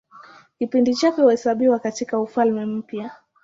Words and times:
Kipindi 0.59 0.95
chake 0.95 1.21
huhesabiwa 1.21 1.79
katIka 1.79 2.19
Ufalme 2.19 2.65
Mpya. 2.65 3.11